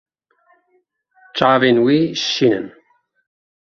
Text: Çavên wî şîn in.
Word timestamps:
Çavên 1.35 1.77
wî 1.85 1.99
şîn 2.31 2.53
in. 2.59 2.65